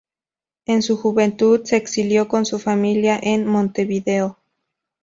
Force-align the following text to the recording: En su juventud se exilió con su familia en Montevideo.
En 0.65 0.81
su 0.81 0.97
juventud 0.97 1.63
se 1.63 1.75
exilió 1.77 2.27
con 2.27 2.47
su 2.47 2.57
familia 2.57 3.19
en 3.21 3.45
Montevideo. 3.45 4.35